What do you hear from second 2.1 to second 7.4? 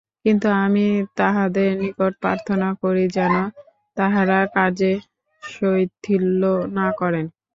প্রার্থনা করি, যেন তাঁহারা কার্যে শৈথিল্য না করেন।